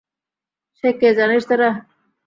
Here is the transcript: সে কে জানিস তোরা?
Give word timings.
সে 0.77 0.89
কে 0.99 1.09
জানিস 1.17 1.43
তোরা? 1.49 1.69